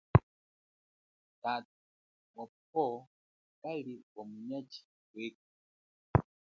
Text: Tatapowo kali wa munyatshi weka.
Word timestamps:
Tatapowo 1.41 2.95
kali 3.61 3.95
wa 4.13 4.23
munyatshi 4.29 4.81
weka. 5.13 5.47